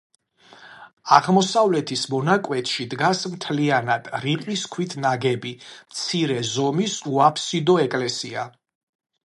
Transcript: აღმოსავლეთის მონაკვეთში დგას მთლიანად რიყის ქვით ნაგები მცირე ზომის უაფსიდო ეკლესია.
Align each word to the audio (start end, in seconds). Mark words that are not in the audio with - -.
აღმოსავლეთის 1.17 2.05
მონაკვეთში 2.13 2.87
დგას 2.93 3.21
მთლიანად 3.33 4.09
რიყის 4.25 4.63
ქვით 4.77 4.95
ნაგები 5.05 5.53
მცირე 5.69 6.39
ზომის 6.55 6.97
უაფსიდო 7.13 7.77
ეკლესია. 7.85 8.47